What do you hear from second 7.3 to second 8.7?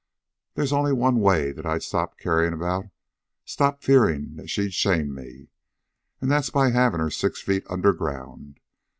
feet underground.